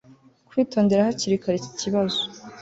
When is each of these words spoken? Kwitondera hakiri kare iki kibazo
Kwitondera 0.49 1.07
hakiri 1.07 1.41
kare 1.43 1.55
iki 1.59 1.71
kibazo 1.81 2.21